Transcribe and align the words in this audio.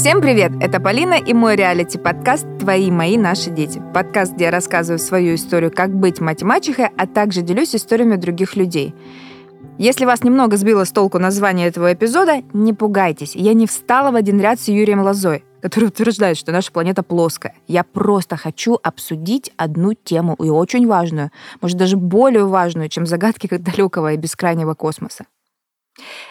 Всем 0.00 0.22
привет! 0.22 0.52
Это 0.62 0.80
Полина 0.80 1.12
и 1.12 1.34
мой 1.34 1.56
реалити-подкаст 1.56 2.46
«Твои, 2.58 2.90
мои, 2.90 3.18
наши 3.18 3.50
дети». 3.50 3.82
Подкаст, 3.92 4.32
где 4.32 4.44
я 4.44 4.50
рассказываю 4.50 4.98
свою 4.98 5.34
историю, 5.34 5.70
как 5.70 5.94
быть 5.94 6.20
мать-мачехой, 6.22 6.86
а 6.96 7.06
также 7.06 7.42
делюсь 7.42 7.74
историями 7.74 8.16
других 8.16 8.56
людей. 8.56 8.94
Если 9.76 10.06
вас 10.06 10.24
немного 10.24 10.56
сбило 10.56 10.84
с 10.84 10.90
толку 10.90 11.18
название 11.18 11.68
этого 11.68 11.92
эпизода, 11.92 12.42
не 12.54 12.72
пугайтесь. 12.72 13.36
Я 13.36 13.52
не 13.52 13.66
встала 13.66 14.10
в 14.10 14.14
один 14.14 14.40
ряд 14.40 14.58
с 14.58 14.68
Юрием 14.68 15.02
Лозой, 15.02 15.44
который 15.60 15.88
утверждает, 15.90 16.38
что 16.38 16.50
наша 16.50 16.72
планета 16.72 17.02
плоская. 17.02 17.54
Я 17.68 17.84
просто 17.84 18.38
хочу 18.38 18.78
обсудить 18.82 19.52
одну 19.58 19.92
тему, 19.92 20.34
и 20.38 20.48
очень 20.48 20.86
важную, 20.86 21.30
может, 21.60 21.76
даже 21.76 21.98
более 21.98 22.46
важную, 22.46 22.88
чем 22.88 23.04
загадки 23.04 23.48
далекого 23.54 24.14
и 24.14 24.16
бескрайнего 24.16 24.72
космоса. 24.72 25.26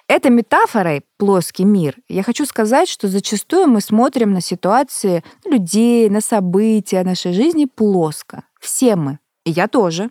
Этой 0.07 0.31
метафорой 0.31 1.03
«плоский 1.17 1.65
мир» 1.65 1.97
я 2.07 2.23
хочу 2.23 2.45
сказать, 2.45 2.89
что 2.89 3.07
зачастую 3.07 3.67
мы 3.67 3.81
смотрим 3.81 4.33
на 4.33 4.41
ситуации 4.41 5.23
людей, 5.45 6.09
на 6.09 6.21
события 6.21 7.03
нашей 7.03 7.33
жизни 7.33 7.65
плоско. 7.65 8.43
Все 8.59 8.95
мы. 8.95 9.19
И 9.45 9.51
я 9.51 9.67
тоже. 9.67 10.09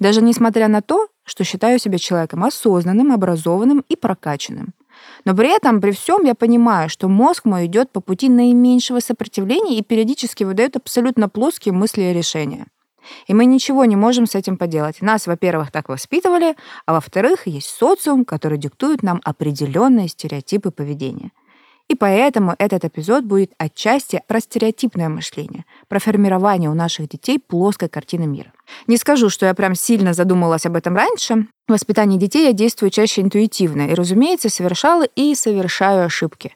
Даже 0.00 0.22
несмотря 0.22 0.68
на 0.68 0.82
то, 0.82 1.08
что 1.24 1.44
считаю 1.44 1.78
себя 1.78 1.98
человеком 1.98 2.44
осознанным, 2.44 3.12
образованным 3.12 3.84
и 3.88 3.96
прокачанным. 3.96 4.74
Но 5.24 5.34
при 5.34 5.54
этом, 5.54 5.80
при 5.80 5.92
всем, 5.92 6.24
я 6.24 6.34
понимаю, 6.34 6.88
что 6.88 7.08
мозг 7.08 7.44
мой 7.44 7.66
идет 7.66 7.90
по 7.92 8.00
пути 8.00 8.28
наименьшего 8.28 9.00
сопротивления 9.00 9.78
и 9.78 9.82
периодически 9.82 10.44
выдает 10.44 10.76
абсолютно 10.76 11.28
плоские 11.28 11.72
мысли 11.72 12.02
и 12.02 12.12
решения. 12.12 12.66
И 13.26 13.34
мы 13.34 13.44
ничего 13.44 13.84
не 13.84 13.96
можем 13.96 14.26
с 14.26 14.34
этим 14.34 14.56
поделать. 14.56 15.00
Нас, 15.02 15.26
во-первых, 15.26 15.70
так 15.70 15.88
воспитывали, 15.88 16.56
а 16.86 16.94
во-вторых, 16.94 17.46
есть 17.46 17.68
социум, 17.68 18.24
который 18.24 18.58
диктует 18.58 19.02
нам 19.02 19.20
определенные 19.24 20.08
стереотипы 20.08 20.70
поведения. 20.70 21.30
И 21.88 21.94
поэтому 21.94 22.54
этот 22.58 22.84
эпизод 22.84 23.24
будет 23.24 23.52
отчасти 23.56 24.22
про 24.26 24.40
стереотипное 24.40 25.08
мышление, 25.08 25.64
про 25.88 25.98
формирование 25.98 26.68
у 26.68 26.74
наших 26.74 27.08
детей 27.08 27.38
плоской 27.38 27.88
картины 27.88 28.26
мира. 28.26 28.52
Не 28.86 28.98
скажу, 28.98 29.30
что 29.30 29.46
я 29.46 29.54
прям 29.54 29.74
сильно 29.74 30.12
задумалась 30.12 30.66
об 30.66 30.76
этом 30.76 30.94
раньше. 30.94 31.46
В 31.66 31.72
воспитании 31.72 32.18
детей 32.18 32.46
я 32.46 32.52
действую 32.52 32.90
чаще 32.90 33.22
интуитивно 33.22 33.88
и, 33.88 33.94
разумеется, 33.94 34.50
совершала 34.50 35.04
и 35.04 35.34
совершаю 35.34 36.04
ошибки. 36.04 36.54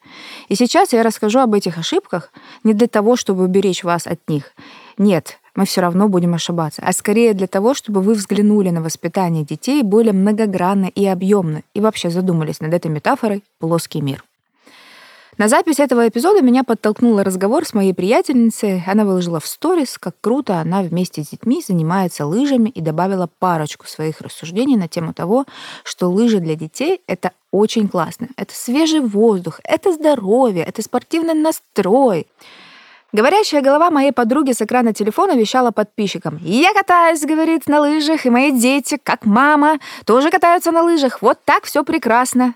И 0.49 0.55
сейчас 0.55 0.93
я 0.93 1.03
расскажу 1.03 1.39
об 1.39 1.55
этих 1.55 1.79
ошибках 1.79 2.31
не 2.63 2.75
для 2.75 2.87
того, 2.87 3.17
чтобы 3.17 3.45
уберечь 3.45 3.85
вас 3.85 4.07
от 4.07 4.29
них. 4.29 4.53
Нет, 4.99 5.39
мы 5.55 5.67
все 5.67 5.81
равно 5.81 6.09
будем 6.09 6.35
ошибаться, 6.35 6.83
а 6.85 6.93
скорее 6.93 7.35
для 7.35 7.47
того, 7.47 7.75
чтобы 7.75 8.01
вы 8.01 8.15
взглянули 8.15 8.71
на 8.71 8.83
воспитание 8.83 9.45
детей 9.45 9.83
более 9.83 10.13
многогранно 10.13 10.87
и 10.87 11.07
объемно 11.07 11.63
и 11.75 11.81
вообще 11.81 12.11
задумались 12.11 12.61
над 12.61 12.73
этой 12.75 12.91
метафорой 12.91 13.43
«плоский 13.59 14.01
мир». 14.01 14.25
На 15.39 15.49
запись 15.49 15.81
этого 15.81 16.07
эпизода 16.07 16.43
меня 16.43 16.63
подтолкнул 16.63 17.19
разговор 17.23 17.65
с 17.65 17.73
моей 17.73 17.95
приятельницей. 17.95 18.83
Она 18.87 19.07
выложила 19.07 19.41
в 19.41 19.47
сторис, 19.47 19.97
как 19.99 20.15
круто 20.21 20.59
она 20.59 20.83
вместе 20.83 21.25
с 21.25 21.31
детьми 21.31 21.63
занимается 21.67 22.27
лыжами 22.27 22.69
и 22.69 22.83
добавила 22.83 23.31
парочку 23.39 23.87
своих 23.87 24.21
рассуждений 24.21 24.77
на 24.77 24.89
тему 24.89 25.15
того, 25.15 25.47
что 25.85 26.11
лыжи 26.11 26.39
для 26.39 26.55
детей— 26.55 27.01
это 27.07 27.33
очень 27.51 27.89
классно. 27.89 28.29
Это 28.37 28.55
свежий 28.55 29.01
воздух, 29.01 29.61
это 29.65 29.95
здоровье, 29.95 30.65
это 30.65 30.83
спортивный 30.83 31.35
настрой. 31.35 32.27
Говорящая 33.13 33.61
голова 33.61 33.91
моей 33.91 34.11
подруги 34.11 34.53
с 34.53 34.63
экрана 34.63 34.95
телефона 34.95 35.37
вещала 35.37 35.71
подписчикам. 35.71 36.39
«Я 36.41 36.73
катаюсь,— 36.73 37.21
говорит,— 37.27 37.67
на 37.67 37.81
лыжах, 37.81 38.25
и 38.25 38.31
мои 38.31 38.51
дети, 38.53 38.99
как 39.03 39.27
мама, 39.27 39.79
тоже 40.07 40.31
катаются 40.31 40.73
на 40.73 40.83
лыжах. 40.83 41.21
Вот 41.21 41.39
так 41.45 41.65
все 41.65 41.85
прекрасно». 41.85 42.55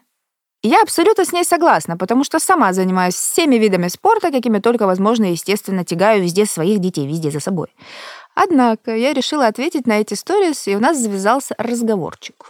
И 0.63 0.69
я 0.69 0.81
абсолютно 0.81 1.27
с 1.27 1.33
ней 1.33 1.45
согласна, 1.45 1.98
потому 1.98 2.25
что 2.25 2.39
сама 2.39 2.73
занимаюсь 2.73 3.15
всеми 3.15 3.57
видами 3.57 3.89
спорта, 3.89 4.31
какими 4.31 4.59
только 4.59 4.87
возможно, 4.87 5.27
естественно, 5.27 5.85
тягаю 5.85 6.23
везде 6.23 6.47
своих 6.47 6.79
детей, 6.79 7.07
везде 7.07 7.30
за 7.30 7.41
собой. 7.41 7.69
Однако 8.35 8.97
я 8.97 9.13
решила 9.13 9.47
ответить 9.47 9.86
на 9.86 10.01
эти 10.01 10.14
сторис, 10.14 10.67
и 10.67 10.75
у 10.75 10.80
нас 10.80 10.97
завязался 10.98 11.55
разговорчик. 11.59 12.48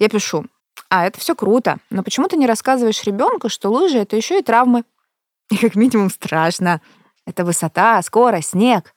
Я 0.00 0.08
пишу, 0.08 0.46
а, 0.88 1.06
это 1.06 1.20
все 1.20 1.36
круто, 1.36 1.78
но 1.90 2.02
почему 2.02 2.26
ты 2.26 2.36
не 2.36 2.48
рассказываешь 2.48 3.04
ребенку, 3.04 3.48
что 3.48 3.70
лыжи— 3.70 3.98
это 4.00 4.16
еще 4.16 4.40
и 4.40 4.42
травмы? 4.42 4.82
И 5.50 5.56
как 5.56 5.76
минимум 5.76 6.10
страшно. 6.10 6.80
Это 7.30 7.44
высота, 7.44 8.02
скорость, 8.02 8.50
снег. 8.50 8.92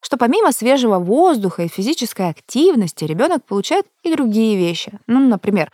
Что 0.00 0.18
помимо 0.18 0.52
свежего 0.52 0.98
воздуха 0.98 1.62
и 1.62 1.68
физической 1.68 2.28
активности 2.28 3.04
ребенок 3.04 3.44
получает 3.44 3.86
и 4.02 4.14
другие 4.14 4.56
вещи. 4.56 5.00
Ну, 5.06 5.18
например, 5.26 5.72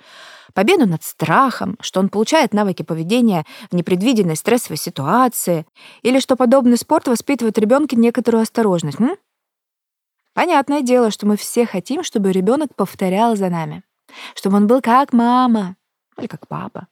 победу 0.55 0.87
над 0.87 1.03
страхом, 1.03 1.77
что 1.81 1.99
он 1.99 2.09
получает 2.09 2.55
навыки 2.55 2.83
поведения 2.83 3.45
в 3.71 3.75
непредвиденной 3.75 4.37
стрессовой 4.37 4.77
ситуации, 4.77 5.67
или 6.03 6.21
что 6.21 6.37
подобный 6.37 6.79
спорт 6.79 7.09
воспитывает 7.09 7.59
ребенке 7.59 7.97
некоторую 7.97 8.43
осторожность. 8.43 9.01
М? 9.01 9.17
Понятное 10.33 10.81
дело, 10.81 11.11
что 11.11 11.27
мы 11.27 11.37
все 11.37 11.67
хотим, 11.67 12.05
чтобы 12.05 12.31
ребенок 12.31 12.75
повторял 12.77 13.35
за 13.35 13.51
нами, 13.51 13.83
чтобы 14.35 14.57
он 14.57 14.69
был 14.69 14.81
как 14.81 15.13
мама 15.13 15.77
или 16.19 16.27
как 16.27 16.47
папа. 16.49 16.87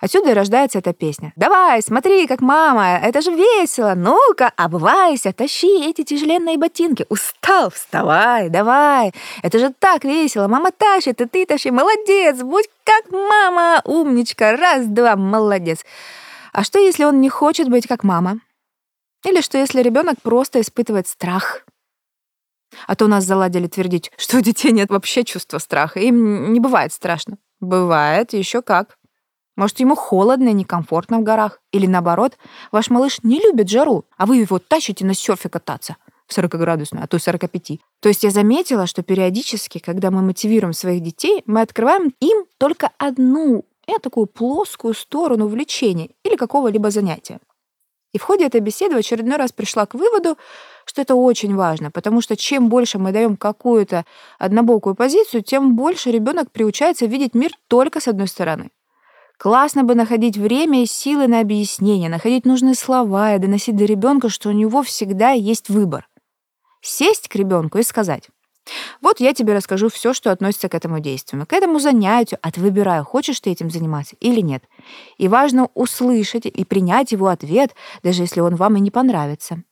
Отсюда 0.00 0.30
и 0.30 0.34
рождается 0.34 0.78
эта 0.78 0.92
песня. 0.92 1.32
«Давай, 1.36 1.82
смотри, 1.82 2.26
как 2.26 2.40
мама, 2.40 2.98
это 3.02 3.20
же 3.20 3.30
весело! 3.32 3.94
Ну-ка, 3.94 4.52
обувайся, 4.56 5.32
тащи 5.32 5.88
эти 5.88 6.04
тяжеленные 6.04 6.56
ботинки! 6.56 7.06
Устал? 7.08 7.70
Вставай, 7.70 8.48
давай! 8.48 9.12
Это 9.42 9.58
же 9.58 9.72
так 9.78 10.04
весело! 10.04 10.48
Мама 10.48 10.70
тащит, 10.70 11.20
и 11.20 11.26
ты 11.26 11.46
тащи! 11.46 11.70
Молодец! 11.70 12.42
Будь 12.42 12.68
как 12.84 13.10
мама! 13.10 13.82
Умничка! 13.84 14.56
Раз-два, 14.56 15.16
молодец!» 15.16 15.84
А 16.52 16.64
что, 16.64 16.78
если 16.78 17.04
он 17.04 17.20
не 17.20 17.28
хочет 17.28 17.68
быть 17.68 17.86
как 17.86 18.02
мама? 18.02 18.40
Или 19.26 19.42
что, 19.42 19.58
если 19.58 19.82
ребенок 19.82 20.22
просто 20.22 20.60
испытывает 20.62 21.06
страх? 21.06 21.66
А 22.86 22.96
то 22.96 23.04
у 23.04 23.08
нас 23.08 23.24
заладили 23.24 23.66
твердить, 23.66 24.10
что 24.16 24.38
у 24.38 24.40
детей 24.40 24.72
нет 24.72 24.88
вообще 24.88 25.24
чувства 25.24 25.58
страха. 25.58 26.00
Им 26.00 26.54
не 26.54 26.60
бывает 26.60 26.94
страшно. 26.94 27.36
Бывает, 27.60 28.32
еще 28.32 28.62
как. 28.62 28.98
Может, 29.56 29.80
ему 29.80 29.94
холодно 29.94 30.50
и 30.50 30.52
некомфортно 30.52 31.18
в 31.18 31.22
горах? 31.22 31.60
Или 31.72 31.86
наоборот, 31.86 32.36
ваш 32.72 32.90
малыш 32.90 33.20
не 33.22 33.40
любит 33.40 33.70
жару, 33.70 34.04
а 34.16 34.26
вы 34.26 34.36
его 34.36 34.58
тащите 34.58 35.06
на 35.06 35.14
серфе 35.14 35.48
кататься? 35.48 35.96
40-градусную, 36.30 37.04
а 37.04 37.06
то 37.06 37.18
45. 37.18 37.78
То 38.00 38.08
есть 38.08 38.24
я 38.24 38.30
заметила, 38.30 38.86
что 38.86 39.02
периодически, 39.02 39.78
когда 39.78 40.10
мы 40.10 40.22
мотивируем 40.22 40.72
своих 40.72 41.02
детей, 41.02 41.42
мы 41.46 41.60
открываем 41.60 42.12
им 42.20 42.46
только 42.58 42.90
одну, 42.98 43.64
и 43.86 43.92
э, 43.92 43.98
такую 44.00 44.26
плоскую 44.26 44.94
сторону 44.94 45.46
влечения 45.46 46.10
или 46.24 46.36
какого-либо 46.36 46.90
занятия. 46.90 47.38
И 48.16 48.18
в 48.18 48.22
ходе 48.22 48.46
этой 48.46 48.62
беседы 48.62 48.94
в 48.94 48.98
очередной 48.98 49.36
раз 49.36 49.52
пришла 49.52 49.84
к 49.84 49.92
выводу, 49.92 50.38
что 50.86 51.02
это 51.02 51.14
очень 51.14 51.54
важно, 51.54 51.90
потому 51.90 52.22
что 52.22 52.34
чем 52.34 52.70
больше 52.70 52.98
мы 52.98 53.12
даем 53.12 53.36
какую-то 53.36 54.06
однобокую 54.38 54.94
позицию, 54.94 55.42
тем 55.42 55.76
больше 55.76 56.10
ребенок 56.10 56.50
приучается 56.50 57.04
видеть 57.04 57.34
мир 57.34 57.50
только 57.68 58.00
с 58.00 58.08
одной 58.08 58.26
стороны. 58.26 58.70
Классно 59.36 59.84
бы 59.84 59.94
находить 59.94 60.38
время 60.38 60.82
и 60.82 60.86
силы 60.86 61.26
на 61.26 61.40
объяснение, 61.40 62.08
находить 62.08 62.46
нужные 62.46 62.74
слова 62.74 63.34
и 63.34 63.38
доносить 63.38 63.76
до 63.76 63.84
ребенка, 63.84 64.30
что 64.30 64.48
у 64.48 64.52
него 64.52 64.82
всегда 64.82 65.32
есть 65.32 65.68
выбор. 65.68 66.08
Сесть 66.80 67.28
к 67.28 67.34
ребенку 67.34 67.76
и 67.76 67.82
сказать, 67.82 68.30
вот 69.00 69.20
я 69.20 69.32
тебе 69.32 69.54
расскажу 69.54 69.88
все, 69.88 70.12
что 70.12 70.30
относится 70.30 70.68
к 70.68 70.74
этому 70.74 71.00
действию, 71.00 71.46
к 71.46 71.52
этому 71.52 71.78
занятию, 71.78 72.38
ты 72.42 72.60
выбирай, 72.60 73.02
хочешь 73.02 73.40
ты 73.40 73.50
этим 73.50 73.70
заниматься 73.70 74.16
или 74.20 74.40
нет. 74.40 74.64
И 75.18 75.28
важно 75.28 75.68
услышать 75.74 76.46
и 76.46 76.64
принять 76.64 77.12
его 77.12 77.28
ответ, 77.28 77.74
даже 78.02 78.22
если 78.22 78.40
он 78.40 78.56
вам 78.56 78.76
и 78.76 78.80
не 78.80 78.90
понравится. 78.90 79.62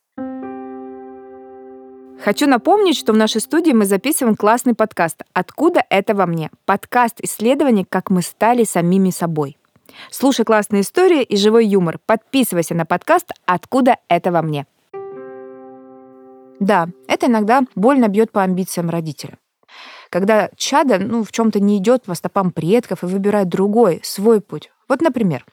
Хочу 2.22 2.47
напомнить, 2.47 2.97
что 2.97 3.12
в 3.12 3.16
нашей 3.16 3.41
студии 3.41 3.72
мы 3.72 3.84
записываем 3.84 4.37
классный 4.37 4.75
подкаст 4.75 5.22
«Откуда 5.32 5.84
это 5.91 6.15
во 6.15 6.26
мне?» 6.26 6.50
Подкаст 6.65 7.21
исследований, 7.21 7.84
как 7.84 8.09
мы 8.09 8.22
стали 8.22 8.65
самими 8.65 9.11
собой. 9.11 9.58
Слушай 10.11 10.44
классные 10.44 10.82
истории 10.82 11.23
и 11.23 11.37
живой 11.37 11.67
юмор. 11.67 11.99
Подписывайся 12.06 12.75
на 12.75 12.87
подкаст 12.87 13.31
«Откуда 13.46 13.99
это 14.08 14.32
во 14.32 14.43
мне?» 14.43 14.67
Да, 16.61 16.89
это 17.09 17.27
иногда 17.27 17.62
больно 17.75 18.09
бьет 18.09 18.31
по 18.31 18.43
амбициям 18.43 18.91
родителя. 18.91 19.39
Когда 20.11 20.51
чада 20.56 20.99
ну, 20.99 21.25
в 21.25 21.33
чем-то 21.33 21.61
не 21.61 21.79
идет 21.79 22.05
по 22.05 22.15
стопам 22.15 22.53
предков 22.53 23.03
и 23.03 23.06
выбирает 23.06 23.49
другой, 23.49 24.01
свой 24.05 24.41
путь. 24.41 24.71
Вот, 24.89 25.01
например, 25.01 25.45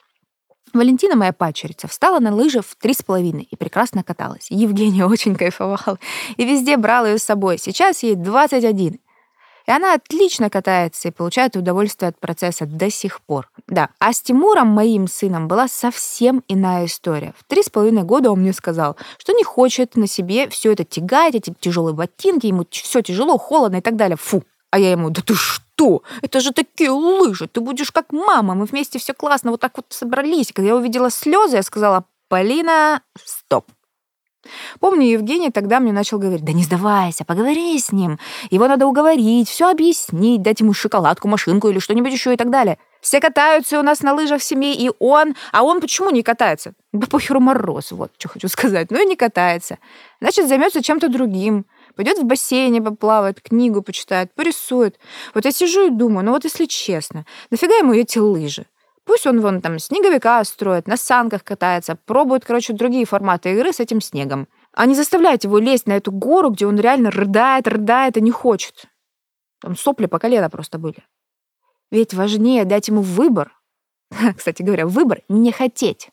Валентина, 0.73 1.15
моя 1.15 1.33
пачерица, 1.33 1.87
встала 1.87 2.19
на 2.19 2.33
лыжи 2.33 2.61
в 2.61 2.75
три 2.75 2.93
с 2.93 3.01
половиной 3.01 3.47
и 3.49 3.55
прекрасно 3.55 4.03
каталась. 4.03 4.47
Евгения 4.49 5.05
очень 5.07 5.35
кайфовала 5.35 5.99
и 6.37 6.45
везде 6.45 6.77
брала 6.77 7.09
ее 7.09 7.17
с 7.17 7.23
собой. 7.23 7.57
Сейчас 7.57 8.03
ей 8.03 8.15
21. 8.15 8.99
И 9.65 9.71
она 9.71 9.93
отлично 9.93 10.49
катается 10.49 11.07
и 11.07 11.11
получает 11.11 11.55
удовольствие 11.55 12.09
от 12.09 12.19
процесса 12.19 12.65
до 12.65 12.89
сих 12.89 13.21
пор. 13.21 13.49
Да, 13.67 13.89
а 13.99 14.13
с 14.13 14.21
Тимуром, 14.21 14.67
моим 14.67 15.07
сыном, 15.07 15.47
была 15.47 15.67
совсем 15.67 16.43
иная 16.47 16.85
история. 16.85 17.33
В 17.37 17.43
три 17.43 17.63
с 17.63 17.69
половиной 17.69 18.03
года 18.03 18.31
он 18.31 18.41
мне 18.41 18.53
сказал, 18.53 18.97
что 19.17 19.33
не 19.33 19.43
хочет 19.43 19.95
на 19.95 20.07
себе 20.07 20.49
все 20.49 20.73
это 20.73 20.83
тягать, 20.83 21.35
эти 21.35 21.53
тяжелые 21.59 21.93
ботинки, 21.93 22.47
ему 22.47 22.65
все 22.69 23.01
тяжело, 23.01 23.37
холодно 23.37 23.77
и 23.77 23.81
так 23.81 23.95
далее. 23.95 24.17
Фу. 24.17 24.43
А 24.71 24.79
я 24.79 24.91
ему, 24.91 25.09
да 25.09 25.21
ты 25.21 25.35
что? 25.35 26.01
Это 26.21 26.39
же 26.39 26.53
такие 26.53 26.89
лыжи, 26.89 27.47
ты 27.47 27.59
будешь 27.59 27.91
как 27.91 28.13
мама, 28.13 28.55
мы 28.55 28.65
вместе 28.65 28.99
все 28.99 29.13
классно 29.13 29.51
вот 29.51 29.59
так 29.59 29.73
вот 29.75 29.87
собрались. 29.89 30.53
Когда 30.53 30.69
я 30.69 30.75
увидела 30.75 31.09
слезы, 31.09 31.57
я 31.57 31.63
сказала, 31.63 32.05
Полина, 32.29 33.01
стоп. 33.25 33.65
Помню, 34.79 35.07
Евгений 35.07 35.51
тогда 35.51 35.79
мне 35.79 35.91
начал 35.91 36.17
говорить, 36.17 36.43
да 36.43 36.51
не 36.53 36.63
сдавайся, 36.63 37.25
поговори 37.25 37.77
с 37.77 37.91
ним. 37.91 38.19
Его 38.49 38.67
надо 38.67 38.87
уговорить, 38.87 39.49
все 39.49 39.69
объяснить, 39.69 40.41
дать 40.41 40.59
ему 40.59 40.73
шоколадку, 40.73 41.27
машинку 41.27 41.69
или 41.69 41.79
что-нибудь 41.79 42.11
еще 42.11 42.33
и 42.33 42.37
так 42.37 42.49
далее. 42.49 42.77
Все 43.01 43.19
катаются 43.19 43.79
у 43.79 43.83
нас 43.83 44.01
на 44.01 44.13
лыжах 44.13 44.41
в 44.41 44.43
семье, 44.43 44.73
и 44.73 44.91
он... 44.99 45.35
А 45.51 45.63
он 45.63 45.81
почему 45.81 46.11
не 46.11 46.23
катается? 46.23 46.73
Да 46.91 47.07
похеру 47.07 47.39
мороз, 47.39 47.91
вот 47.91 48.11
что 48.17 48.29
хочу 48.29 48.47
сказать. 48.47 48.91
Ну 48.91 49.01
и 49.01 49.05
не 49.05 49.15
катается. 49.15 49.79
Значит, 50.19 50.47
займется 50.47 50.83
чем-то 50.83 51.09
другим. 51.09 51.65
Пойдет 51.95 52.19
в 52.19 52.23
бассейне 52.23 52.81
поплавает, 52.81 53.41
книгу 53.41 53.81
почитает, 53.81 54.33
порисует. 54.33 54.99
Вот 55.33 55.45
я 55.45 55.51
сижу 55.51 55.87
и 55.87 55.89
думаю, 55.89 56.25
ну 56.25 56.31
вот 56.31 56.43
если 56.43 56.65
честно, 56.65 57.25
нафига 57.49 57.75
ему 57.75 57.93
эти 57.93 58.19
лыжи? 58.19 58.65
Пусть 59.05 59.25
он 59.25 59.41
вон 59.41 59.61
там 59.61 59.79
снеговика 59.79 60.43
строит, 60.43 60.87
на 60.87 60.95
санках 60.95 61.43
катается, 61.43 61.97
пробует, 62.05 62.45
короче, 62.45 62.73
другие 62.73 63.05
форматы 63.05 63.53
игры 63.53 63.73
с 63.73 63.79
этим 63.79 63.99
снегом. 63.99 64.47
А 64.73 64.85
не 64.85 64.95
заставляйте 64.95 65.47
его 65.47 65.57
лезть 65.57 65.87
на 65.87 65.93
эту 65.93 66.11
гору, 66.11 66.51
где 66.51 66.65
он 66.65 66.79
реально 66.79 67.11
рыдает, 67.11 67.67
рыдает 67.67 68.17
и 68.17 68.21
не 68.21 68.31
хочет. 68.31 68.85
Там 69.59 69.75
сопли 69.75 70.05
по 70.05 70.19
колено 70.19 70.49
просто 70.49 70.77
были. 70.77 71.03
Ведь 71.89 72.13
важнее 72.13 72.63
дать 72.63 72.87
ему 72.87 73.01
выбор. 73.01 73.53
Кстати 74.37 74.61
говоря, 74.61 74.87
выбор 74.87 75.21
не 75.27 75.51
хотеть. 75.51 76.09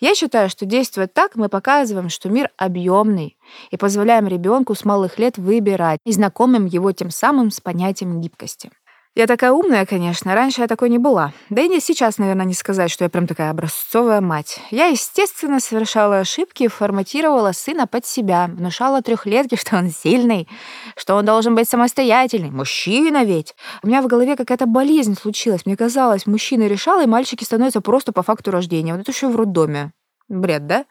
Я 0.00 0.14
считаю, 0.14 0.48
что 0.50 0.66
действуя 0.66 1.06
так, 1.06 1.36
мы 1.36 1.48
показываем, 1.48 2.08
что 2.08 2.28
мир 2.28 2.50
объемный 2.56 3.36
и 3.70 3.76
позволяем 3.76 4.26
ребенку 4.26 4.74
с 4.74 4.84
малых 4.84 5.18
лет 5.18 5.38
выбирать 5.38 6.00
и 6.04 6.12
знакомим 6.12 6.66
его 6.66 6.92
тем 6.92 7.10
самым 7.10 7.50
с 7.50 7.60
понятием 7.60 8.20
гибкости. 8.20 8.70
Я 9.16 9.28
такая 9.28 9.52
умная, 9.52 9.86
конечно, 9.86 10.34
раньше 10.34 10.62
я 10.62 10.66
такой 10.66 10.90
не 10.90 10.98
была. 10.98 11.32
Да 11.48 11.62
и 11.62 11.68
не 11.68 11.78
сейчас, 11.78 12.18
наверное, 12.18 12.46
не 12.46 12.54
сказать, 12.54 12.90
что 12.90 13.04
я 13.04 13.08
прям 13.08 13.28
такая 13.28 13.50
образцовая 13.50 14.20
мать. 14.20 14.58
Я, 14.72 14.86
естественно, 14.86 15.60
совершала 15.60 16.18
ошибки 16.18 16.66
форматировала 16.66 17.52
сына 17.52 17.86
под 17.86 18.04
себя, 18.06 18.50
внушала 18.52 19.02
трехлетке, 19.02 19.56
что 19.60 19.76
он 19.76 19.90
сильный, 19.90 20.48
что 20.96 21.14
он 21.14 21.24
должен 21.24 21.54
быть 21.54 21.68
самостоятельный, 21.68 22.50
мужчина 22.50 23.22
ведь. 23.22 23.54
У 23.84 23.86
меня 23.86 24.02
в 24.02 24.08
голове 24.08 24.34
какая-то 24.34 24.66
болезнь 24.66 25.16
случилась. 25.16 25.64
Мне 25.64 25.76
казалось, 25.76 26.26
мужчина 26.26 26.66
решал, 26.66 27.00
и 27.00 27.06
мальчики 27.06 27.44
становятся 27.44 27.80
просто 27.80 28.10
по 28.10 28.24
факту 28.24 28.50
рождения. 28.50 28.94
Вот 28.94 29.02
это 29.02 29.12
еще 29.12 29.28
в 29.28 29.36
роддоме. 29.36 29.92
Бред, 30.28 30.66
да? 30.66 30.86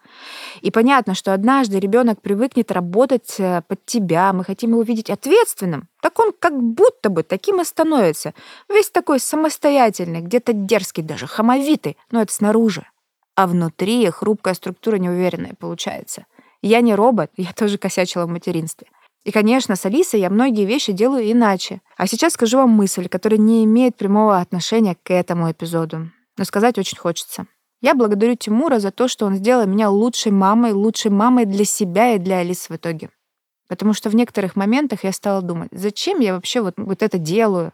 И 0.62 0.69
понятно, 0.69 1.15
что 1.15 1.33
однажды 1.33 1.80
ребенок 1.80 2.21
привыкнет 2.21 2.71
работать 2.71 3.35
э, 3.39 3.63
под 3.68 3.83
тебя, 3.85 4.31
мы 4.31 4.44
хотим 4.44 4.71
его 4.71 4.83
видеть 4.83 5.09
ответственным. 5.09 5.89
Так 6.01 6.19
он 6.19 6.33
как 6.38 6.53
будто 6.62 7.09
бы 7.09 7.24
таким 7.24 7.59
и 7.59 7.65
становится. 7.65 8.33
Весь 8.69 8.91
такой 8.91 9.19
самостоятельный, 9.19 10.21
где-то 10.21 10.53
дерзкий 10.53 11.01
даже, 11.01 11.25
хамовитый, 11.25 11.97
но 12.12 12.21
это 12.21 12.31
снаружи. 12.31 12.85
А 13.35 13.47
внутри 13.47 14.07
хрупкая 14.12 14.53
структура 14.53 14.97
неуверенная 14.97 15.56
получается. 15.59 16.27
Я 16.62 16.81
не 16.81 16.94
робот, 16.94 17.31
я 17.35 17.53
тоже 17.53 17.80
косячила 17.80 18.25
в 18.25 18.30
материнстве. 18.30 18.88
И, 19.24 19.31
конечно, 19.31 19.75
с 19.75 19.85
Алисой 19.85 20.19
я 20.19 20.30
многие 20.30 20.65
вещи 20.65 20.91
делаю 20.91 21.31
иначе. 21.31 21.81
А 21.97 22.06
сейчас 22.06 22.33
скажу 22.33 22.57
вам 22.57 22.69
мысль, 22.69 23.07
которая 23.07 23.39
не 23.39 23.63
имеет 23.63 23.95
прямого 23.95 24.39
отношения 24.39 24.95
к 25.01 25.12
этому 25.12 25.50
эпизоду. 25.51 26.12
Но 26.38 26.45
сказать 26.45 26.77
очень 26.77 26.97
хочется. 26.97 27.47
Я 27.83 27.95
благодарю 27.95 28.35
Тимура 28.35 28.80
за 28.80 28.91
то, 28.91 29.09
что 29.09 29.25
он 29.25 29.35
сделал 29.35 29.68
меня 29.68 29.89
лучшей 29.89 30.31
мамой, 30.31 30.71
лучшей 30.71 31.12
мамой 31.12 31.44
для 31.44 31.65
себя 31.65 32.15
и 32.15 32.18
для 32.18 32.38
Алисы 32.38 32.71
в 32.71 32.77
итоге. 32.77 33.09
Потому 33.68 33.91
что 33.91 34.09
в 34.09 34.15
некоторых 34.15 34.56
моментах 34.56 35.03
я 35.03 35.12
стала 35.12 35.41
думать, 35.41 35.68
зачем 35.74 36.21
я 36.21 36.33
вообще 36.33 36.62
вот, 36.62 36.75
вот 36.77 37.03
это 37.03 37.18
делаю? 37.18 37.74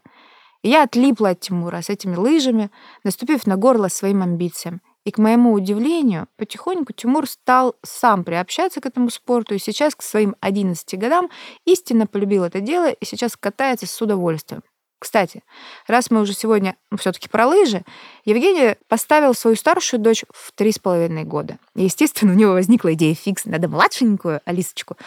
И 0.64 0.70
я 0.70 0.82
отлипла 0.82 1.30
от 1.30 1.42
Тимура 1.42 1.84
с 1.84 1.90
этими 1.90 2.16
лыжами, 2.16 2.72
наступив 3.04 3.46
на 3.46 3.56
горло 3.56 3.88
своим 3.88 4.24
амбициям. 4.24 4.82
И, 5.06 5.12
к 5.12 5.20
моему 5.20 5.54
удивлению, 5.54 6.28
потихоньку 6.38 6.92
Тимур 6.92 7.30
стал 7.30 7.76
сам 7.84 8.24
приобщаться 8.24 8.82
к 8.82 8.88
этому 8.88 9.12
спорту, 9.12 9.54
и 9.54 9.60
сейчас 9.60 9.94
к 9.94 10.02
своим 10.02 10.36
11 10.40 10.98
годам 10.98 11.30
истинно 11.66 12.08
полюбил 12.08 12.46
это 12.46 12.62
дело 12.62 12.90
и 12.90 13.06
сейчас 13.06 13.38
катается 13.38 13.86
с 13.86 14.02
удовольствием. 14.02 14.64
Кстати, 15.00 15.44
раз 15.88 16.12
мы 16.12 16.22
уже 16.22 16.34
сегодня 16.34 16.76
ну, 16.92 16.98
все-таки 16.98 17.30
про 17.30 17.48
лыжи, 17.48 17.84
Евгений 18.26 18.76
поставил 18.90 19.34
свою 19.34 19.56
старшую 19.56 20.02
дочь 20.02 20.26
в 20.34 20.52
три 20.52 20.74
с 20.74 20.80
половиной 20.80 21.24
года. 21.24 21.58
Естественно, 21.74 22.34
у 22.34 22.36
него 22.36 22.52
возникла 22.52 22.94
идея 22.94 23.16
фикс, 23.16 23.46
надо 23.46 23.70
младшенькую 23.70 24.42
Алисочку 24.44 24.98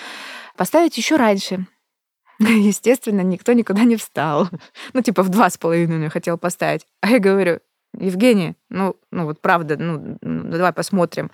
поставить 0.56 0.96
еще 0.96 1.16
раньше. 1.16 1.66
Естественно, 2.38 3.20
никто 3.20 3.52
никуда 3.52 3.84
не 3.84 3.96
встал. 3.96 4.48
Ну, 4.94 5.02
типа 5.02 5.22
в 5.22 5.28
два 5.28 5.50
с 5.50 5.58
половиной 5.58 6.08
хотел 6.08 6.38
поставить. 6.38 6.86
А 7.02 7.10
я 7.10 7.18
говорю, 7.18 7.60
Евгений, 7.98 8.54
ну, 8.70 8.96
ну 9.10 9.26
вот 9.26 9.40
правда, 9.40 9.76
ну 9.76 10.16
давай 10.22 10.72
посмотрим. 10.72 11.30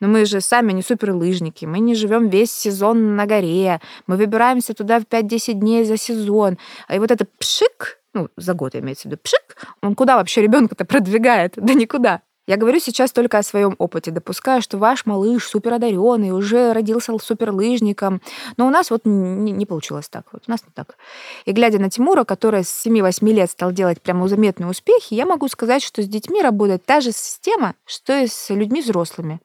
Но 0.00 0.08
мы 0.08 0.26
же 0.26 0.40
сами 0.40 0.72
не 0.72 0.82
суперлыжники, 0.82 1.64
мы 1.64 1.78
не 1.78 1.94
живем 1.94 2.28
весь 2.28 2.52
сезон 2.52 3.16
на 3.16 3.26
горе, 3.26 3.80
мы 4.06 4.16
выбираемся 4.16 4.74
туда 4.74 5.00
в 5.00 5.04
5-10 5.04 5.54
дней 5.54 5.84
за 5.84 5.96
сезон. 5.96 6.58
А 6.86 6.96
и 6.96 6.98
вот 6.98 7.10
это 7.10 7.26
пшик, 7.38 7.98
ну, 8.12 8.28
за 8.36 8.54
год 8.54 8.74
имеется 8.76 9.08
в 9.08 9.10
виду, 9.10 9.20
пшик, 9.22 9.56
он 9.80 9.94
куда 9.94 10.16
вообще 10.16 10.42
ребенка-то 10.42 10.84
продвигает? 10.84 11.54
Да 11.56 11.72
никуда. 11.72 12.20
Я 12.46 12.56
говорю 12.56 12.78
сейчас 12.78 13.10
только 13.10 13.38
о 13.38 13.42
своем 13.42 13.74
опыте, 13.78 14.12
допускаю, 14.12 14.62
что 14.62 14.78
ваш 14.78 15.04
малыш 15.04 15.48
суперодаренный, 15.48 16.30
уже 16.30 16.72
родился 16.72 17.16
суперлыжником, 17.18 18.20
но 18.56 18.68
у 18.68 18.70
нас 18.70 18.90
вот 18.90 19.00
не, 19.04 19.50
не 19.50 19.66
получилось 19.66 20.08
так, 20.08 20.26
вот 20.32 20.44
у 20.46 20.50
нас 20.50 20.62
не 20.64 20.72
так. 20.72 20.96
И 21.44 21.50
глядя 21.50 21.80
на 21.80 21.90
Тимура, 21.90 22.22
который 22.22 22.62
с 22.62 22.86
7-8 22.86 23.32
лет 23.32 23.50
стал 23.50 23.72
делать 23.72 24.00
прямо 24.00 24.28
заметные 24.28 24.70
успехи, 24.70 25.14
я 25.14 25.26
могу 25.26 25.48
сказать, 25.48 25.82
что 25.82 26.02
с 26.02 26.06
детьми 26.06 26.40
работает 26.40 26.84
та 26.84 27.00
же 27.00 27.10
система, 27.10 27.74
что 27.84 28.16
и 28.16 28.28
с 28.28 28.50
людьми 28.50 28.80
взрослыми. 28.80 29.40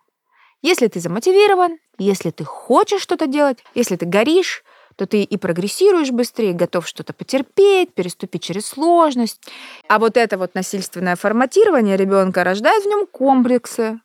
Если 0.62 0.88
ты 0.88 1.00
замотивирован, 1.00 1.78
если 1.98 2.30
ты 2.31 2.44
хочешь 2.44 3.02
что-то 3.02 3.28
делать, 3.28 3.60
если 3.74 3.96
ты 3.96 4.06
горишь, 4.06 4.63
то 4.96 5.08
ты 5.08 5.24
и 5.24 5.38
прогрессируешь 5.38 6.12
быстрее, 6.12 6.54
готов 6.54 6.88
что-то 6.88 7.13
потерпеть, 7.13 7.94
переступить 7.94 8.44
через 8.44 8.68
сложность. 8.68 9.42
А 9.88 9.98
вот 9.98 10.18
это 10.18 10.38
вот 10.38 10.54
насильственное 10.54 11.16
форматирование 11.16 11.98
ребенка 11.98 12.44
рождает 12.44 12.84
в 12.84 12.88
нем 12.88 13.08
комплексы. 13.08 14.00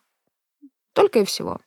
Только 0.93 1.19
и 1.19 1.25
всего. 1.25 1.59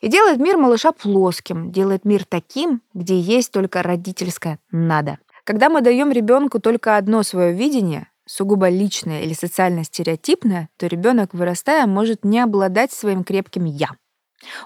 И 0.00 0.08
делает 0.08 0.38
мир 0.38 0.56
малыша 0.56 0.92
плоским, 0.92 1.72
делает 1.72 2.04
мир 2.04 2.24
таким, 2.24 2.82
где 2.94 3.18
есть 3.18 3.52
только 3.52 3.82
родительское 3.82 4.58
«надо». 4.70 5.18
Когда 5.44 5.68
мы 5.68 5.80
даем 5.80 6.12
ребенку 6.12 6.60
только 6.60 6.96
одно 6.96 7.22
свое 7.22 7.52
видение, 7.52 8.09
сугубо 8.30 8.68
личное 8.68 9.22
или 9.22 9.32
социально 9.32 9.82
стереотипное, 9.82 10.68
то 10.76 10.86
ребенок, 10.86 11.34
вырастая, 11.34 11.86
может 11.86 12.24
не 12.24 12.38
обладать 12.38 12.92
своим 12.92 13.24
крепким 13.24 13.64
«я». 13.64 13.90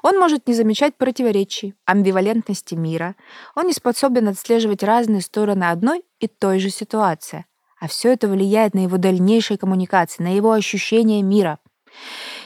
Он 0.03 0.19
может 0.19 0.47
не 0.47 0.55
замечать 0.55 0.97
противоречий, 0.97 1.75
амбивалентности 1.85 2.75
мира. 2.75 3.17
Он 3.57 3.67
не 3.67 3.73
способен 3.73 4.29
отслеживать 4.29 4.83
разные 4.83 5.21
стороны 5.21 5.65
одной 5.65 6.05
и 6.21 6.29
той 6.29 6.61
же 6.61 6.71
ситуации. 6.71 7.47
А 7.81 7.89
все 7.89 8.13
это 8.13 8.29
влияет 8.29 8.75
на 8.75 8.81
его 8.81 8.99
дальнейшие 8.99 9.59
коммуникации, 9.59 10.23
на 10.23 10.37
его 10.37 10.53
ощущение 10.53 11.23
мира. 11.23 11.59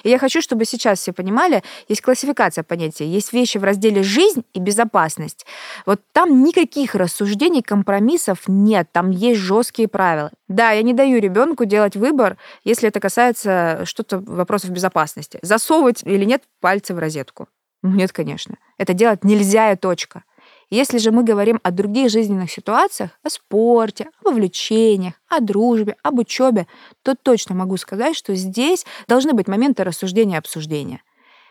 И 0.02 0.11
я 0.11 0.19
хочу, 0.19 0.40
чтобы 0.40 0.64
сейчас 0.64 1.00
все 1.00 1.12
понимали, 1.12 1.62
есть 1.88 2.02
классификация 2.02 2.64
понятия, 2.64 3.07
есть 3.07 3.33
вещи 3.33 3.59
в 3.59 3.64
разделе 3.64 4.02
«жизнь» 4.02 4.45
и 4.55 4.61
«безопасность». 4.61 5.47
Вот 5.87 6.00
там 6.12 6.43
никаких 6.43 6.95
рассуждений, 6.95 7.62
компромиссов 7.62 8.40
нет, 8.47 8.88
там 8.93 9.11
есть 9.11 9.40
жесткие 9.40 9.88
правила. 9.88 10.31
Да, 10.49 10.71
я 10.71 10.83
не 10.83 10.95
даю 10.95 11.21
ребенку 11.21 11.64
делать 11.64 11.97
выбор, 11.97 12.37
если 12.64 12.88
это 12.88 13.00
касается 13.00 13.83
что-то 13.85 14.19
вопросов 14.19 14.71
безопасности. 14.71 15.38
Засовывать 15.43 16.02
или 16.05 16.25
нет 16.25 16.43
пальцы 16.61 16.95
в 16.95 16.99
розетку. 16.99 17.49
Нет, 17.83 18.12
конечно. 18.12 18.57
Это 18.76 18.93
делать 18.93 19.25
нельзя 19.25 19.73
и 19.73 19.76
точка. 19.76 20.25
Если 20.70 20.98
же 20.98 21.12
мы 21.12 21.25
говорим 21.25 21.60
о 21.62 21.70
других 21.70 22.10
жизненных 22.10 22.50
ситуациях, 22.50 23.12
о 23.22 23.30
спорте, 23.30 24.10
о 24.22 24.30
увлечениях, 24.30 25.14
о 25.28 25.40
дружбе, 25.40 25.96
об 26.02 26.18
учебе, 26.18 26.66
то 27.02 27.14
точно 27.14 27.54
могу 27.54 27.78
сказать, 27.78 28.14
что 28.14 28.34
здесь 28.34 28.84
должны 29.06 29.32
быть 29.32 29.48
моменты 29.48 29.82
рассуждения 29.82 30.34
и 30.34 30.38
обсуждения. 30.38 31.02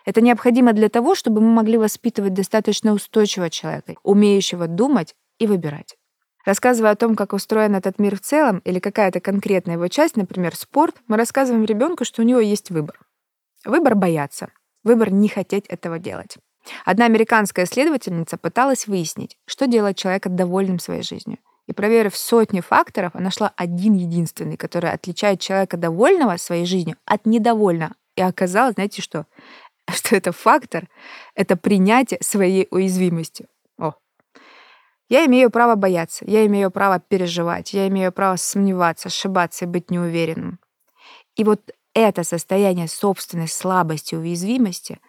Это 0.06 0.22
необходимо 0.22 0.72
для 0.72 0.88
того, 0.88 1.16
чтобы 1.16 1.42
мы 1.42 1.50
могли 1.50 1.78
воспитывать 1.78 2.34
достаточно 2.34 2.94
устойчивого 2.94 3.50
человека, 3.50 3.96
умеющего 4.04 4.68
думать 4.68 5.16
и 5.40 5.48
выбирать. 5.48 5.98
Рассказывая 6.46 6.92
о 6.92 6.96
том, 6.96 7.16
как 7.16 7.34
устроен 7.34 7.76
этот 7.76 8.00
мир 8.00 8.16
в 8.16 8.22
целом 8.22 8.60
или 8.60 8.80
какая-то 8.80 9.20
конкретная 9.20 9.76
его 9.76 9.88
часть, 9.90 10.16
например, 10.16 10.56
спорт, 10.56 10.96
мы 11.08 11.18
рассказываем 11.18 11.66
ребенку, 11.66 12.06
что 12.06 12.22
у 12.22 12.26
него 12.26 12.40
есть 12.40 12.70
выбор. 12.70 13.00
Выбор 13.66 13.96
бояться, 13.96 14.50
выбор 14.84 15.12
не 15.12 15.28
хотеть 15.28 15.66
этого 15.68 16.00
делать. 16.00 16.38
Одна 16.86 17.06
американская 17.06 17.66
исследовательница 17.66 18.38
пыталась 18.38 18.88
выяснить, 18.88 19.38
что 19.46 19.68
делает 19.68 19.98
человека 19.98 20.30
довольным 20.30 20.80
своей 20.80 21.04
жизнью. 21.04 21.38
И 21.68 21.74
проверив 21.74 22.16
сотни 22.16 22.62
факторов, 22.62 23.12
она 23.14 23.26
нашла 23.26 23.54
один 23.58 23.94
единственный, 23.94 24.58
который 24.58 24.90
отличает 24.92 25.42
человека 25.42 25.76
довольного 25.76 26.38
своей 26.38 26.66
жизнью 26.66 26.96
от 27.06 27.26
недовольного. 27.26 27.94
И 28.16 28.22
оказалось, 28.22 28.76
знаете 28.76 29.02
что? 29.02 29.26
Что 29.94 30.16
это 30.16 30.32
фактор— 30.32 30.88
это 31.36 31.56
принятие 31.58 32.20
своей 32.22 32.68
уязвимости. 32.72 33.48
О. 33.78 33.94
Я 35.10 35.26
имею 35.26 35.50
право 35.50 35.76
бояться, 35.76 36.26
я 36.26 36.46
имею 36.46 36.72
право 36.72 37.00
переживать, 37.00 37.74
я 37.74 37.88
имею 37.88 38.12
право 38.12 38.38
сомневаться, 38.38 39.08
ошибаться 39.08 39.66
и 39.66 39.68
быть 39.68 39.92
неуверенным. 39.92 40.60
И 41.36 41.44
вот 41.44 41.62
это 41.94 42.24
состояние 42.24 42.88
собственной 42.88 43.48
слабости, 43.48 44.16
уязвимости 44.16 45.00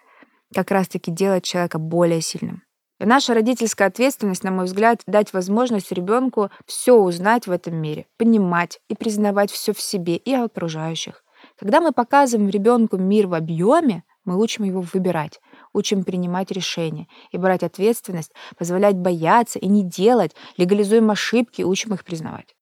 как 0.53 0.71
раз-таки 0.71 1.11
делает 1.11 1.43
человека 1.43 1.79
более 1.79 2.21
сильным. 2.21 2.63
И 2.99 3.05
наша 3.05 3.33
родительская 3.33 3.87
ответственность, 3.87 4.43
на 4.43 4.51
мой 4.51 4.65
взгляд, 4.65 5.01
дать 5.07 5.31
возможность 5.31 5.91
ребенку 5.91 6.49
все 6.65 6.93
узнать 6.93 7.47
в 7.47 7.51
этом 7.51 7.75
мире, 7.75 8.07
понимать 8.17 8.79
и 8.89 8.95
признавать 8.95 9.51
все 9.51 9.73
в 9.73 9.79
себе 9.79 10.17
и 10.17 10.33
окружающих. 10.33 11.23
Когда 11.57 11.79
мы 11.79 11.93
показываем 11.93 12.49
ребенку 12.49 12.97
мир 12.97 13.27
в 13.27 13.33
объеме, 13.33 14.03
мы 14.25 14.37
учим 14.37 14.65
его 14.65 14.81
выбирать, 14.81 15.39
учим 15.73 16.03
принимать 16.03 16.51
решения 16.51 17.07
и 17.31 17.37
брать 17.37 17.63
ответственность, 17.63 18.33
позволять 18.57 18.95
бояться 18.95 19.59
и 19.59 19.67
не 19.67 19.83
делать, 19.83 20.35
легализуем 20.57 21.09
ошибки, 21.09 21.61
учим 21.61 21.93
их 21.93 22.03
признавать. 22.03 22.53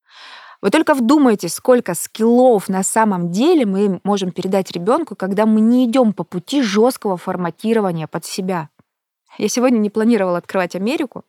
Вы 0.62 0.72
только 0.72 0.94
вдумайтесь, 0.96 1.54
сколько 1.54 1.94
скиллов 1.94 2.68
на 2.68 2.84
самом 2.84 3.32
деле 3.32 3.66
мы 3.66 4.00
можем 4.04 4.32
передать 4.32 4.72
ребенку, 4.72 5.16
когда 5.16 5.46
мы 5.46 5.62
не 5.62 5.86
идем 5.86 6.14
по 6.14 6.24
пути 6.24 6.62
жесткого 6.62 7.18
форматирования 7.18 8.08
под 8.08 8.26
себя. 8.26 8.70
Я 9.38 9.50
сегодня 9.50 9.78
не 9.78 9.92
планировала 9.92 10.40
открывать 10.40 10.76
Америку, 10.76 11.24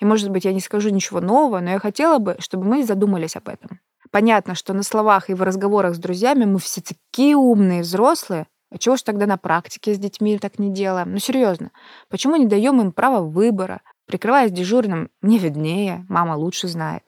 и, 0.00 0.04
может 0.04 0.30
быть, 0.30 0.44
я 0.44 0.52
не 0.52 0.60
скажу 0.60 0.90
ничего 0.90 1.20
нового, 1.20 1.60
но 1.60 1.70
я 1.70 1.78
хотела 1.78 2.18
бы, 2.18 2.36
чтобы 2.40 2.64
мы 2.64 2.84
задумались 2.84 3.36
об 3.36 3.48
этом. 3.48 3.80
Понятно, 4.10 4.54
что 4.54 4.72
на 4.72 4.82
словах 4.82 5.30
и 5.30 5.34
в 5.34 5.42
разговорах 5.42 5.94
с 5.94 5.98
друзьями 5.98 6.44
мы 6.44 6.58
все 6.58 6.80
такие 6.80 7.36
умные 7.36 7.82
взрослые, 7.82 8.46
а 8.70 8.78
чего 8.78 8.96
ж 8.96 9.02
тогда 9.02 9.26
на 9.26 9.36
практике 9.36 9.94
с 9.94 9.98
детьми 9.98 10.38
так 10.38 10.58
не 10.58 10.70
делаем? 10.70 11.12
Ну, 11.12 11.18
серьезно, 11.18 11.70
почему 12.08 12.36
не 12.36 12.46
даем 12.46 12.80
им 12.80 12.90
право 12.90 13.20
выбора, 13.24 13.82
прикрываясь 14.06 14.50
дежурным 14.50 15.10
«мне 15.22 15.38
виднее, 15.38 16.04
мама 16.08 16.34
лучше 16.34 16.66
знает»? 16.66 17.04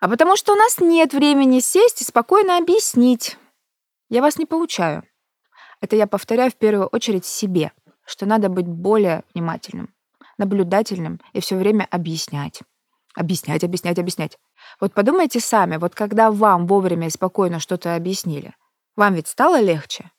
А 0.00 0.08
потому 0.08 0.36
что 0.36 0.52
у 0.52 0.56
нас 0.56 0.78
нет 0.80 1.14
времени 1.14 1.60
сесть 1.60 2.02
и 2.02 2.04
спокойно 2.04 2.58
объяснить. 2.58 3.36
Я 4.08 4.22
вас 4.22 4.38
не 4.38 4.46
получаю. 4.46 5.02
Это 5.80 5.96
я 5.96 6.06
повторяю 6.06 6.50
в 6.50 6.56
первую 6.56 6.86
очередь 6.86 7.24
себе, 7.24 7.72
что 8.04 8.26
надо 8.26 8.48
быть 8.48 8.66
более 8.66 9.24
внимательным, 9.34 9.94
наблюдательным 10.38 11.20
и 11.32 11.40
все 11.40 11.56
время 11.56 11.86
объяснять. 11.90 12.60
Объяснять, 13.14 13.64
объяснять, 13.64 13.98
объяснять. 13.98 14.38
Вот 14.80 14.92
подумайте 14.92 15.40
сами, 15.40 15.78
вот 15.78 15.94
когда 15.94 16.30
вам 16.30 16.66
вовремя 16.66 17.06
и 17.06 17.10
спокойно 17.10 17.60
что-то 17.60 17.94
объяснили, 17.94 18.54
вам 18.94 19.14
ведь 19.14 19.28
стало 19.28 19.60
легче? 19.60 20.10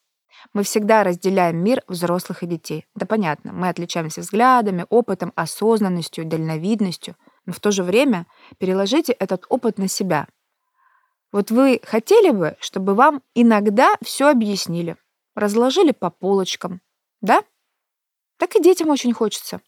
Мы 0.53 0.63
всегда 0.63 1.03
разделяем 1.03 1.57
мир 1.63 1.83
взрослых 1.87 2.43
и 2.43 2.47
детей. 2.47 2.85
Да 2.95 3.05
понятно, 3.05 3.53
мы 3.53 3.69
отличаемся 3.69 4.21
взглядами, 4.21 4.85
опытом, 4.89 5.33
осознанностью, 5.35 6.25
дальновидностью. 6.25 7.15
Но 7.47 7.53
в 7.53 7.59
то 7.59 7.71
же 7.71 7.81
время 7.81 8.27
переложите 8.59 9.13
этот 9.13 9.45
опыт 9.49 9.79
на 9.79 9.87
себя. 9.87 10.27
Вот 11.31 11.49
вы 11.49 11.79
хотели 11.83 12.29
бы, 12.29 12.57
чтобы 12.59 12.93
вам 12.93 13.23
иногда 13.33 13.95
все 14.03 14.29
объяснили, 14.29 14.97
разложили 15.33 15.91
по 15.91 16.09
полочкам, 16.09 16.81
да? 17.21 17.43
Так 18.37 18.55
и 18.55 18.61
детям 18.61 18.89
очень 18.89 19.13
хочется. 19.13 19.61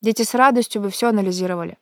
Дети 0.00 0.22
с 0.22 0.34
радостью 0.34 0.80
бы 0.80 0.90
все 0.90 1.08
анализировали, 1.08 1.76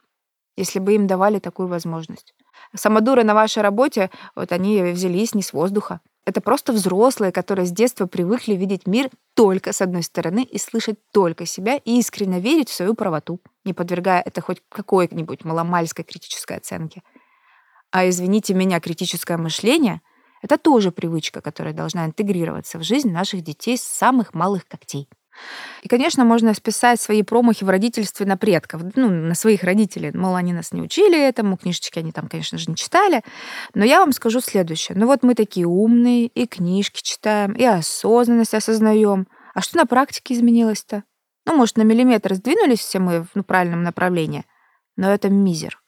если 0.56 0.78
бы 0.78 0.94
им 0.94 1.06
давали 1.06 1.38
такую 1.38 1.68
возможность. 1.68 2.34
Самодуры 2.74 3.22
на 3.22 3.34
вашей 3.34 3.62
работе, 3.62 4.10
вот 4.34 4.52
они 4.52 4.82
взялись 4.82 5.34
не 5.34 5.42
с 5.42 5.52
воздуха. 5.52 6.00
Это 6.24 6.40
просто 6.40 6.72
взрослые, 6.72 7.32
которые 7.32 7.66
с 7.66 7.72
детства 7.72 8.06
привыкли 8.06 8.54
видеть 8.54 8.86
мир 8.86 9.10
только 9.34 9.72
с 9.72 9.82
одной 9.82 10.04
стороны 10.04 10.44
и 10.44 10.56
слышать 10.58 10.98
только 11.10 11.46
себя 11.46 11.76
и 11.76 11.98
искренне 11.98 12.38
верить 12.38 12.68
в 12.68 12.74
свою 12.74 12.94
правоту, 12.94 13.40
не 13.64 13.72
подвергая 13.72 14.22
это 14.22 14.40
хоть 14.40 14.62
какой-нибудь 14.68 15.44
маломальской 15.44 16.04
критической 16.04 16.58
оценке. 16.58 17.02
А 17.90 18.08
извините 18.08 18.54
меня, 18.54 18.78
критическое 18.78 19.36
мышление— 19.36 20.00
это 20.42 20.58
тоже 20.58 20.92
привычка, 20.92 21.40
которая 21.40 21.74
должна 21.74 22.06
интегрироваться 22.06 22.78
в 22.78 22.84
жизнь 22.84 23.10
наших 23.10 23.42
детей 23.42 23.76
с 23.76 23.82
самых 23.82 24.32
малых 24.32 24.66
когтей. 24.68 25.08
И, 25.82 25.88
конечно, 25.88 26.24
можно 26.24 26.54
списать 26.54 27.00
свои 27.00 27.22
промахи 27.22 27.64
в 27.64 27.68
родительстве 27.68 28.26
на 28.26 28.36
предков, 28.36 28.82
ну, 28.94 29.08
на 29.08 29.34
своих 29.34 29.64
родителей. 29.64 30.12
Мол, 30.12 30.36
они 30.36 30.52
нас 30.52 30.72
не 30.72 30.82
учили 30.82 31.20
этому, 31.20 31.56
книжечки 31.56 31.98
они 31.98 32.12
там, 32.12 32.28
конечно 32.28 32.58
же, 32.58 32.70
не 32.70 32.76
читали. 32.76 33.22
Но 33.74 33.84
я 33.84 34.00
вам 34.00 34.12
скажу 34.12 34.40
следующее. 34.40 34.96
Ну 34.96 35.06
вот 35.06 35.22
мы 35.22 35.34
такие 35.34 35.66
умные, 35.66 36.26
и 36.26 36.46
книжки 36.46 37.02
читаем, 37.02 37.52
и 37.52 37.64
осознанность 37.64 38.54
осознаем. 38.54 39.26
А 39.54 39.60
что 39.60 39.78
на 39.78 39.86
практике 39.86 40.34
изменилось-то? 40.34 41.04
Ну, 41.46 41.56
может, 41.56 41.76
на 41.76 41.82
миллиметр 41.82 42.34
сдвинулись 42.34 42.80
все 42.80 42.98
мы 42.98 43.22
в 43.22 43.28
ну, 43.34 43.42
правильном 43.42 43.82
направлении, 43.82 44.44
но 44.96 45.12
это 45.12 45.28
мизер. 45.28 45.81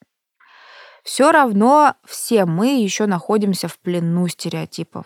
Все 1.04 1.32
равно 1.32 1.96
все 2.06 2.46
мы 2.46 2.80
еще 2.80 3.04
находимся 3.04 3.68
в 3.68 3.78
плену 3.78 4.26
стереотипов, 4.26 5.04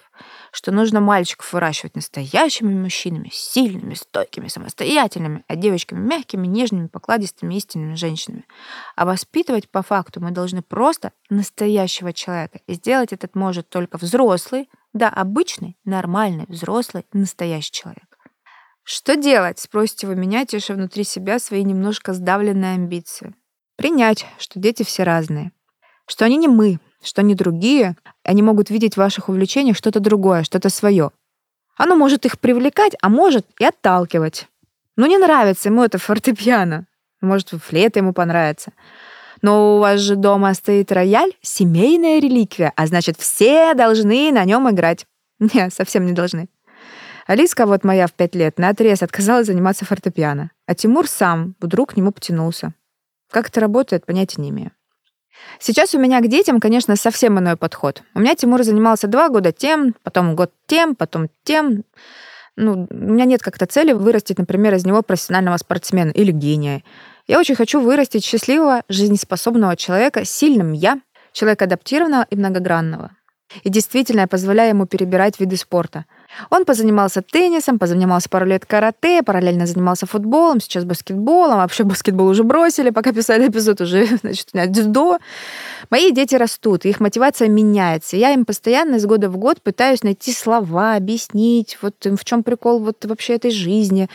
что 0.52 0.71
нужно 0.71 1.00
мальчиков 1.00 1.52
выращивать 1.52 1.97
настоящими 1.97 2.73
мужчинами, 2.73 3.31
сильными, 3.33 3.95
стойкими, 3.95 4.47
самостоятельными, 4.47 5.45
а 5.49 5.57
девочками 5.57 5.99
мягкими, 5.99 6.47
нежными, 6.47 6.87
покладистыми, 6.87 7.57
истинными 7.57 7.97
женщинами. 7.97 8.47
А 8.95 9.07
воспитывать 9.07 9.69
по 9.69 9.83
факту 9.83 10.21
мы 10.21 10.31
должны 10.31 10.62
просто 10.62 11.11
настоящего 11.31 12.12
человека. 12.12 12.61
И 12.69 12.75
сделать 12.75 13.12
этот 13.12 13.35
может 13.35 13.69
только 13.69 13.99
взрослый, 13.99 14.71
да, 14.93 15.09
обычный, 15.09 15.76
нормальный, 15.85 16.47
взрослый, 16.47 17.07
настоящий 17.12 17.73
человек. 17.73 18.19
Что 18.85 19.17
делать, 19.17 19.59
спросите 19.59 20.07
вы 20.07 20.14
меня, 20.14 20.47
теша 20.47 20.75
внутри 20.75 21.02
себя 21.02 21.40
свои 21.40 21.64
немножко 21.64 22.12
сдавленные 22.12 22.75
амбиции. 22.75 23.35
Принять, 23.76 24.26
что 24.38 24.61
дети 24.61 24.85
все 24.85 25.02
разные 25.02 25.50
что 26.09 26.25
они 26.25 26.37
не 26.37 26.49
мы, 26.49 26.81
что 27.03 27.21
они 27.21 27.35
другие, 27.35 27.97
они 28.25 28.43
могут 28.43 28.71
видеть 28.71 28.95
в 28.95 28.99
ваших 28.99 29.29
увлечениях 29.29 29.77
что-то 29.77 30.00
другое, 30.00 30.43
что-то 30.43 30.69
свое. 30.71 31.12
Оно 31.77 31.95
может 31.95 32.27
их 32.27 32.41
привлекать, 32.41 32.95
а 33.00 33.09
может 33.09 33.47
и 33.61 33.65
отталкивать. 33.65 34.49
Ну, 34.97 35.07
не 35.07 35.17
нравится 35.17 35.69
ему 35.69 35.85
это 35.85 35.99
фортепиано. 35.99 36.87
Может, 37.21 37.50
флейта 37.50 38.00
ему 38.00 38.12
понравится. 38.12 38.73
Но 39.43 39.77
у 39.77 39.79
вас 39.79 40.00
же 40.00 40.17
дома 40.17 40.53
стоит 40.55 40.91
рояль, 40.91 41.33
семейная 41.41 42.19
реликвия, 42.19 42.73
а 42.75 42.87
значит, 42.88 43.17
все 43.19 43.75
должны 43.75 44.33
на 44.33 44.45
нем 44.45 44.69
играть. 44.69 45.07
Не, 45.38 45.71
совсем 45.71 46.07
не 46.07 46.12
должны. 46.12 46.49
Алиска, 47.29 47.67
вот 47.67 47.85
моя 47.85 48.09
в 48.09 48.12
пять 48.12 48.35
лет, 48.35 48.59
на 48.59 48.71
отрез 48.71 49.03
отказалась 49.03 49.47
заниматься 49.47 49.85
фортепиано. 49.85 50.50
А 50.67 50.75
Тимур 50.75 51.07
сам 51.07 51.55
вдруг 51.61 51.93
к 51.93 51.97
нему 51.97 52.11
потянулся. 52.11 52.73
Как 53.31 53.49
это 53.49 53.61
работает, 53.61 54.07
понятия 54.07 54.41
не 54.41 54.50
имею. 54.50 54.73
Сейчас 55.59 55.95
у 55.95 55.99
меня 55.99 56.21
к 56.21 56.28
детям, 56.28 56.61
конечно, 56.61 56.97
совсем 56.97 57.38
иной 57.38 57.57
подход. 57.57 58.02
У 58.14 58.21
меня 58.21 58.35
Тимур 58.35 58.62
занимался 58.62 59.07
два 59.09 59.28
года 59.28 59.52
тем, 59.52 59.95
потом 60.02 60.37
год 60.37 60.52
тем, 60.66 60.95
потом 60.95 61.28
тем. 61.45 61.85
Ну, 62.57 62.87
у 62.90 62.95
меня 62.95 63.25
нет 63.25 63.42
как-то 63.42 63.66
цели 63.66 63.92
вырастить, 63.92 64.38
например, 64.38 64.75
из 64.75 64.85
него 64.85 65.02
профессионального 65.02 65.57
спортсмена 65.57 66.11
или 66.11 66.33
гения. 66.33 66.83
Я 67.26 67.38
очень 67.38 67.54
хочу 67.54 67.80
вырастить 67.80 68.25
счастливого, 68.25 68.83
жизнеспособного 68.88 69.76
человека, 69.76 70.25
сильным 70.25 70.73
я, 70.73 71.00
человека 71.33 71.66
адаптированного 71.66 72.26
и 72.30 72.37
многогранного. 72.37 73.12
И 73.62 73.68
действительно, 73.68 74.21
я 74.21 74.26
позволяю 74.26 74.71
ему 74.71 74.87
перебирать 74.87 75.38
виды 75.40 75.57
спорта— 75.57 76.04
он 76.50 76.64
позанимался 76.64 77.23
теннисом, 77.23 77.78
позанимался 77.78 78.28
пару 78.28 78.47
лет 78.47 78.66
карате, 78.66 79.23
параллельно 79.23 79.66
занимался 79.66 80.06
футболом, 80.06 80.61
сейчас 80.61 80.85
баскетболом. 80.85 81.58
Вообще 81.58 81.85
баскетбол 81.85 82.28
уже 82.28 82.44
бросили, 82.44 82.90
пока 82.90 83.12
писали 83.12 83.49
эпизод, 83.49 83.80
уже, 83.80 84.06
значит, 84.23 84.49
у 84.52 84.56
меня 84.56 84.66
дзюдо. 84.66 85.18
Мои 85.90 86.12
дети 86.12 86.35
растут, 86.35 86.85
их 86.85 87.00
мотивация 87.00 87.49
меняется. 87.49 88.16
Я 88.16 88.32
им 88.32 88.44
постоянно 88.44 88.97
из 88.97 89.06
года 89.06 89.30
в 89.30 89.37
год 89.37 89.62
пытаюсь 89.62 90.02
найти 90.02 90.32
слова, 90.32 90.94
объяснить, 90.94 91.78
вот 91.82 91.94
в 92.04 92.25
чем 92.25 92.42
прикол 92.42 92.80
вот 92.80 93.04
вообще 93.04 93.35
этой 93.35 93.50
жизни. 93.50 94.08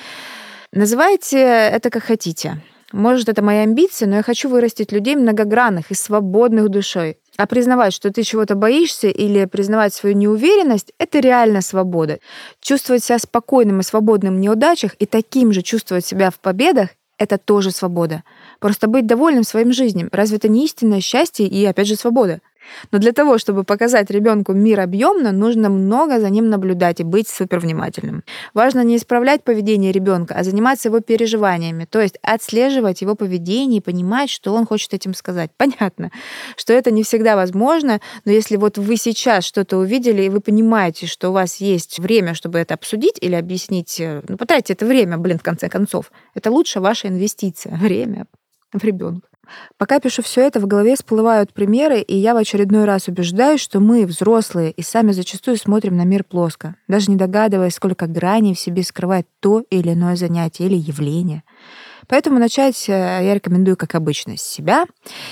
Называйте 0.71 1.39
это 1.39 1.89
как 1.89 2.03
хотите. 2.03 2.61
Может, 2.91 3.27
это 3.27 3.41
моя 3.41 3.63
амбиция, 3.63 4.07
но 4.07 4.17
я 4.17 4.23
хочу 4.23 4.49
вырастить 4.49 4.91
людей 4.91 5.15
многогранных 5.15 5.89
и 5.89 5.95
свободных 5.95 6.69
душой. 6.69 7.17
А 7.37 7.47
признавать, 7.47 7.93
что 7.93 8.11
ты 8.11 8.21
чего-то 8.23 8.55
боишься 8.55 9.07
или 9.07 9.45
признавать 9.45 9.93
свою 9.93 10.15
неуверенность, 10.15 10.93
это 10.99 11.19
реально 11.19 11.61
свобода. 11.61 12.19
Чувствовать 12.61 13.03
себя 13.03 13.17
спокойным 13.17 13.79
и 13.79 13.83
свободным 13.83 14.35
в 14.35 14.39
неудачах 14.39 14.95
и 14.99 15.05
таким 15.05 15.51
же 15.51 15.63
чувствовать 15.63 16.05
себя 16.05 16.29
в 16.29 16.39
победах— 16.39 16.89
это 17.17 17.37
тоже 17.37 17.71
свобода. 17.71 18.23
Просто 18.59 18.87
быть 18.87 19.07
довольным 19.07 19.43
своим 19.43 19.73
жизнью. 19.73 20.09
Разве 20.11 20.37
это 20.37 20.47
не 20.47 20.65
истинное 20.65 21.01
счастье 21.01 21.47
и, 21.47 21.65
опять 21.65 21.87
же, 21.87 21.95
свобода? 21.95 22.39
Но 22.91 22.99
для 22.99 23.11
того, 23.11 23.37
чтобы 23.37 23.63
показать 23.63 24.09
ребенку 24.11 24.53
мир 24.53 24.79
объемно, 24.79 25.31
нужно 25.31 25.69
много 25.69 26.19
за 26.19 26.29
ним 26.29 26.49
наблюдать 26.49 26.99
и 26.99 27.03
быть 27.03 27.27
супер 27.27 27.59
внимательным. 27.59 28.23
Важно 28.53 28.83
не 28.83 28.97
исправлять 28.97 29.43
поведение 29.43 29.91
ребенка, 29.91 30.35
а 30.37 30.43
заниматься 30.43 30.89
его 30.89 30.99
переживаниями, 30.99 31.85
то 31.85 32.01
есть 32.01 32.17
отслеживать 32.21 33.01
его 33.01 33.15
поведение 33.15 33.77
и 33.77 33.81
понимать, 33.81 34.29
что 34.29 34.53
он 34.53 34.65
хочет 34.65 34.93
этим 34.93 35.13
сказать. 35.13 35.51
Понятно, 35.57 36.11
что 36.57 36.73
это 36.73 36.91
не 36.91 37.03
всегда 37.03 37.35
возможно, 37.35 37.99
но 38.25 38.31
если 38.31 38.57
вот 38.57 38.77
вы 38.77 38.97
сейчас 38.97 39.45
что-то 39.45 39.77
увидели, 39.77 40.23
и 40.23 40.29
вы 40.29 40.39
понимаете, 40.39 41.07
что 41.07 41.29
у 41.29 41.33
вас 41.33 41.57
есть 41.57 41.99
время, 41.99 42.33
чтобы 42.33 42.59
это 42.59 42.73
обсудить 42.73 43.17
или 43.21 43.35
объяснить, 43.35 43.99
э, 43.99 44.21
ну, 44.27 44.37
потратьте 44.37 44.73
это 44.73 44.85
время, 44.85 45.17
блин, 45.17 45.39
в 45.39 45.43
конце 45.43 45.69
концов. 45.69 46.11
Это 46.33 46.51
лучше 46.51 46.79
ваша 46.79 47.07
инвестиция, 47.07 47.75
время 47.77 48.25
в 48.71 48.83
ребенка. 48.83 49.32
Пока 49.77 49.99
пишу 49.99 50.21
все 50.21 50.41
это, 50.41 50.59
в 50.59 50.67
голове 50.67 50.95
всплывают 50.95 51.53
примеры, 51.53 51.99
и 51.99 52.15
я 52.15 52.33
в 52.33 52.37
очередной 52.37 52.85
раз 52.85 53.07
убеждаюсь, 53.07 53.61
что 53.61 53.79
мы, 53.79 54.05
взрослые, 54.05 54.71
и 54.71 54.81
сами 54.81 55.11
зачастую 55.11 55.57
смотрим 55.57 55.97
на 55.97 56.05
мир 56.05 56.23
плоско, 56.23 56.75
даже 56.87 57.11
не 57.11 57.17
догадываясь, 57.17 57.75
сколько 57.75 58.07
граней 58.07 58.53
в 58.53 58.59
себе 58.59 58.83
скрывает 58.83 59.27
то 59.39 59.63
или 59.69 59.93
иное 59.93 60.15
занятие 60.15 60.65
или 60.65 60.75
явление. 60.75 61.43
Поэтому 62.07 62.39
начать 62.39 62.89
э, 62.89 62.91
я 62.91 63.33
рекомендую, 63.33 63.77
как 63.77 63.95
обычно, 63.95 64.37
с 64.37 64.41
себя. 64.41 64.85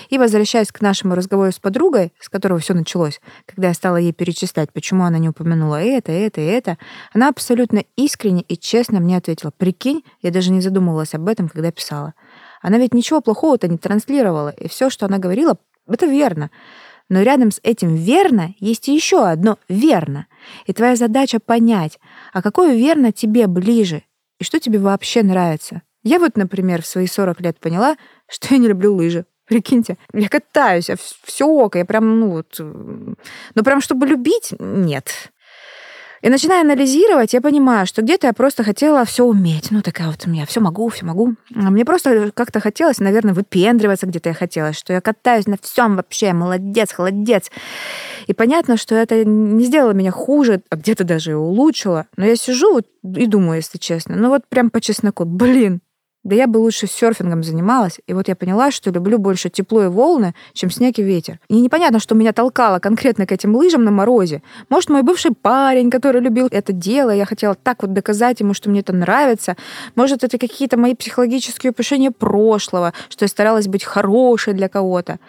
И 0.10 0.18
возвращаясь 0.18 0.72
к 0.72 0.82
нашему 0.82 1.15
разговору 1.15 1.51
с 1.51 1.60
подругой, 1.60 2.13
с 2.20 2.30
которого 2.30 2.60
все 2.60 2.74
началось, 2.74 3.20
когда 3.46 3.70
я 3.70 3.74
стала 3.74 3.98
ей 3.98 4.13
перечислять, 4.13 4.72
почему 4.72 5.03
она 5.03 5.18
не 5.18 5.30
упомянула 5.30 5.82
это, 5.82 6.12
это 6.12 6.41
и 6.41 6.46
это, 6.46 6.77
она 7.13 7.30
абсолютно 7.30 7.84
искренне 7.96 8.41
и 8.44 8.58
честно 8.58 9.00
мне 9.00 9.18
ответила, 9.18 9.51
прикинь, 9.51 10.03
я 10.22 10.32
даже 10.32 10.51
не 10.51 10.62
задумывалась 10.62 11.13
об 11.13 11.27
этом, 11.27 11.50
когда 11.50 11.72
писала. 11.72 12.13
Она 12.62 12.77
ведь 12.77 12.94
ничего 12.94 13.22
плохого-то 13.22 13.68
не 13.68 13.77
транслировала, 13.77 14.50
и 14.50 14.68
все, 14.68 14.89
что 14.89 15.06
она 15.06 15.18
говорила, 15.18 15.58
это 15.88 16.06
верно. 16.06 16.51
Но 17.10 17.22
рядом 17.22 17.51
с 17.51 17.60
этим 17.63 17.96
верно 17.96 18.53
есть 18.60 18.88
еще 18.88 19.25
одно 19.25 19.58
верно. 19.68 20.27
И 20.65 20.74
твоя 20.74 20.96
задача 20.96 21.39
понять, 21.39 22.00
а 22.32 22.41
какое 22.41 22.75
верно 22.75 23.12
тебе 23.12 23.48
ближе, 23.48 24.03
и 24.39 24.44
что 24.44 24.60
тебе 24.60 24.80
вообще 24.80 25.24
нравится. 25.24 25.82
Я 26.03 26.20
вот, 26.20 26.38
например, 26.38 26.82
в 26.82 26.88
свои 26.88 27.08
40 27.08 27.41
лет 27.41 27.60
поняла, 27.60 27.98
что 28.30 28.53
я 28.53 28.58
не 28.60 28.68
люблю 28.68 28.96
лыжи. 28.96 29.25
Прикиньте, 29.46 29.98
я 30.13 30.30
катаюсь, 30.30 30.89
а 30.89 30.96
все 31.24 31.46
ок, 31.46 31.75
я 31.75 31.84
прям, 31.84 32.20
ну 32.20 32.32
вот... 32.32 32.56
Ну 32.58 33.63
прям, 33.63 33.82
чтобы 33.82 34.08
любить, 34.08 34.53
нет. 34.60 35.34
И 36.22 36.30
начиная 36.30 36.62
анализировать, 36.62 37.34
я 37.34 37.42
понимаю, 37.42 37.88
что 37.88 38.04
где-то 38.04 38.28
я 38.28 38.34
просто 38.34 38.63
хотела 38.63 39.06
все 39.06 39.25
уметь. 39.25 39.72
Ну, 39.72 39.82
такая 39.82 40.08
вот 40.08 40.22
у 40.25 40.30
меня 40.30 40.46
все 40.46 40.60
могу, 40.60 40.88
все 40.90 41.06
могу. 41.06 41.34
А 41.56 41.72
мне 41.72 41.84
просто 41.84 42.32
как-то 42.34 42.60
хотелось, 42.60 43.00
наверное, 43.00 43.34
выпендриваться 43.34 44.06
где-то 44.06 44.30
я 44.30 44.36
хотела, 44.36 44.72
что 44.74 44.94
я 44.94 45.01
катаюсь 45.01 45.48
на 45.48 45.58
всем 45.60 45.96
вообще, 45.96 46.34
молодец, 46.34 46.92
холодец. 46.92 47.50
И 48.28 48.34
понятно, 48.34 48.78
что 48.78 48.94
это 48.94 49.25
не 49.25 49.66
сделало 49.66 49.94
меня 49.94 50.12
хуже, 50.12 50.62
а 50.70 50.75
где-то 50.75 51.04
даже 51.04 51.36
улучшило. 51.36 52.06
Но 52.18 52.25
я 52.25 52.36
сижу 52.36 52.72
вот 52.72 52.86
и 53.04 53.25
думаю, 53.25 53.58
если 53.58 53.80
честно, 53.80 54.16
ну 54.16 54.30
вот 54.30 54.44
прям 54.48 54.70
по 54.70 54.80
чесноку, 54.80 55.25
блин, 55.25 55.82
да 56.24 56.36
я 56.36 56.48
бы 56.48 56.58
лучше 56.58 56.88
серфингом 56.88 57.44
занималась, 57.44 58.00
и 58.06 58.13
вот 58.13 58.28
я 58.28 58.36
поняла, 58.36 58.70
что 58.70 58.92
люблю 58.92 59.18
больше 59.18 59.50
тепло 59.50 59.84
и 59.84 59.88
волны, 59.88 60.36
чем 60.54 60.70
снег 60.70 61.00
и 61.00 61.04
ветер. 61.04 61.40
И 61.48 61.60
непонятно, 61.60 62.00
что 62.00 62.13
меня 62.13 62.32
толкало 62.32 62.80
конкретно 62.80 63.25
к 63.25 63.32
этим 63.32 63.56
лыжам 63.56 63.84
на 63.84 63.92
морозе. 63.92 64.44
Может, 64.70 64.90
мой 64.90 65.01
бывший 65.01 65.32
парень, 65.34 65.90
который 65.90 66.22
любил 66.22 66.48
это 66.51 66.74
дело, 66.74 67.10
я 67.10 67.25
хотела 67.25 67.56
так 67.56 67.82
вот 67.82 67.94
доказать 67.94 68.40
ему, 68.40 68.54
что 68.54 68.70
мне 68.70 68.82
это 68.82 68.94
нравится. 68.94 69.56
Может, 69.96 70.24
это 70.24 70.38
какие-то 70.38 70.78
мои 70.78 70.94
психологические 70.94 71.72
упущения 71.72 72.12
прошлого, 72.12 72.94
что 73.10 73.25
я 73.25 73.28
старалась 73.28 73.68
быть 73.68 73.84
хорошей 73.84 74.54
для 74.54 74.70
кого-то. 74.70 75.20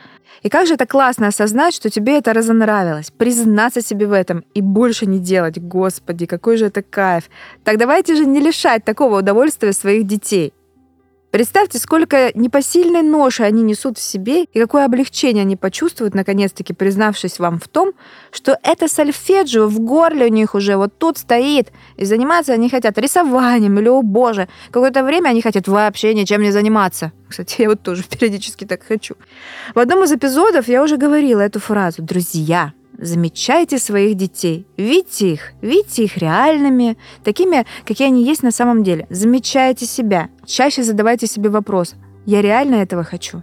И 0.42 0.48
как 0.48 0.66
же 0.66 0.74
это 0.74 0.86
классно 0.86 1.28
осознать, 1.28 1.74
что 1.74 1.88
тебе 1.88 2.18
это 2.18 2.32
разонравилось, 2.32 3.10
признаться 3.16 3.80
себе 3.80 4.06
в 4.06 4.12
этом 4.12 4.44
и 4.54 4.60
больше 4.60 5.06
не 5.06 5.18
делать. 5.18 5.58
Господи, 5.58 6.26
какой 6.26 6.56
же 6.56 6.66
это 6.66 6.82
кайф. 6.82 7.30
Так 7.64 7.78
давайте 7.78 8.14
же 8.14 8.26
не 8.26 8.40
лишать 8.40 8.84
такого 8.84 9.20
удовольствия 9.20 9.72
своих 9.72 10.06
детей. 10.06 10.52
Представьте, 11.32 11.78
сколько 11.78 12.30
непосильной 12.34 13.00
ноши 13.00 13.42
они 13.42 13.62
несут 13.62 13.96
в 13.96 14.02
себе 14.02 14.44
и 14.44 14.60
какое 14.60 14.84
облегчение 14.84 15.40
они 15.40 15.56
почувствуют, 15.56 16.14
наконец-таки 16.14 16.74
признавшись 16.74 17.38
вам 17.38 17.58
в 17.58 17.68
том, 17.68 17.92
что 18.30 18.58
это 18.62 18.86
сольфеджио 18.86 19.66
в 19.66 19.80
горле 19.80 20.26
у 20.26 20.28
них 20.28 20.54
уже 20.54 20.76
вот 20.76 20.98
тут 20.98 21.16
стоит, 21.16 21.72
и 21.96 22.04
заниматься 22.04 22.52
они 22.52 22.68
хотят 22.68 22.98
рисованием 22.98 23.78
или, 23.78 23.88
о 23.88 24.02
боже, 24.02 24.46
какое-то 24.70 25.02
время 25.02 25.30
они 25.30 25.40
хотят 25.40 25.68
вообще 25.68 26.12
ничем 26.12 26.42
не 26.42 26.50
заниматься. 26.50 27.12
Кстати, 27.30 27.62
я 27.62 27.70
вот 27.70 27.80
тоже 27.80 28.02
периодически 28.10 28.66
так 28.66 28.82
хочу. 28.82 29.14
В 29.74 29.78
одном 29.78 30.04
из 30.04 30.12
эпизодов 30.12 30.68
я 30.68 30.82
уже 30.82 30.98
говорила 30.98 31.40
эту 31.40 31.60
фразу 31.60 32.02
«Друзья, 32.02 32.74
Замечайте 33.02 33.78
своих 33.78 34.16
детей. 34.16 34.64
Видите 34.76 35.32
их. 35.32 35.52
Видите 35.60 36.04
их 36.04 36.18
реальными, 36.18 36.96
такими, 37.24 37.66
какие 37.84 38.06
они 38.06 38.24
есть 38.24 38.44
на 38.44 38.52
самом 38.52 38.84
деле. 38.84 39.08
Замечайте 39.10 39.86
себя. 39.86 40.28
Чаще 40.46 40.84
задавайте 40.84 41.26
себе 41.26 41.50
вопрос. 41.50 41.96
Я 42.26 42.42
реально 42.42 42.76
этого 42.76 43.02
хочу? 43.02 43.42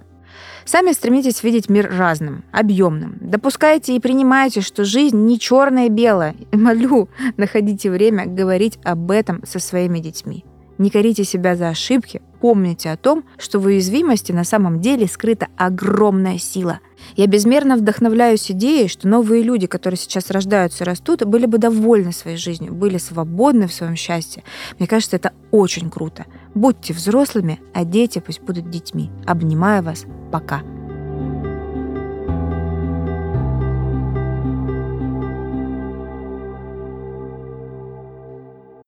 Сами 0.64 0.94
стремитесь 0.94 1.44
видеть 1.44 1.68
мир 1.68 1.94
разным, 1.94 2.46
объемным. 2.54 3.18
Допускайте 3.20 3.98
и 3.98 4.00
принимайте, 4.00 4.62
что 4.62 4.86
жизнь 4.86 5.18
не 5.26 5.38
черная 5.38 5.88
и 5.88 5.90
белая. 5.90 6.36
Молю, 6.54 7.10
находите 7.36 7.92
время 7.92 8.28
говорить 8.28 8.80
об 8.86 9.12
этом 9.12 9.46
со 9.46 9.60
своими 9.60 10.00
детьми. 10.00 10.46
Не 10.80 10.90
корите 10.90 11.26
себя 11.26 11.58
за 11.58 11.68
ошибки, 11.68 12.22
помните 12.40 12.90
о 12.90 12.96
том, 12.98 13.26
что 13.38 13.60
в 13.60 13.66
уязвимости 13.66 14.32
на 14.32 14.46
самом 14.46 14.80
деле 14.80 15.08
скрыта 15.08 15.48
огромная 15.58 16.38
сила. 16.38 16.80
Я 17.18 17.28
безмерно 17.28 17.76
вдохновляюсь 17.76 18.50
идеей, 18.50 18.88
что 18.88 19.06
новые 19.06 19.44
люди, 19.44 19.68
которые 19.68 19.98
сейчас 19.98 20.32
рождаются 20.32 20.86
и 20.86 20.88
растут, 20.88 21.26
были 21.26 21.46
бы 21.46 21.58
довольны 21.58 22.14
своей 22.14 22.38
жизнью, 22.38 22.74
были 22.74 22.98
свободны 22.98 23.68
в 23.68 23.74
своем 23.74 23.98
счастье. 23.98 24.44
Мне 24.80 24.88
кажется, 24.88 25.18
это 25.18 25.34
очень 25.52 25.90
круто. 25.90 26.26
Будьте 26.56 26.94
взрослыми, 26.94 27.60
а 27.74 27.84
дети 27.84 28.20
пусть 28.26 28.42
будут 28.42 28.70
детьми. 28.70 29.12
Обнимаю 29.28 29.84
вас. 29.84 30.06
Пока. 30.32 30.62